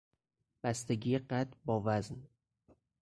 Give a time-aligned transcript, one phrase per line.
[0.63, 2.27] بستگی قد با وزن